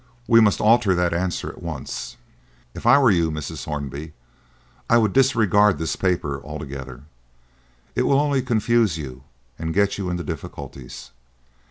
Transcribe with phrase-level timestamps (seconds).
[0.27, 2.17] We must alter that answer at once."
[2.73, 3.65] "If I were you, Mrs.
[3.65, 4.13] Hornby," I said,
[4.89, 7.03] "I would disregard this paper altogether.
[7.93, 9.21] It will only confuse you
[9.59, 11.11] and get you into difficulties.